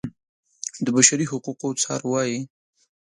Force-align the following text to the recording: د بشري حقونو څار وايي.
د 0.83 0.85
بشري 0.95 1.25
حقونو 1.31 1.79
څار 1.83 2.01
وايي. 2.11 2.39